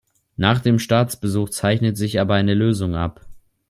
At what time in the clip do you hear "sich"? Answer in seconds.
1.95-2.19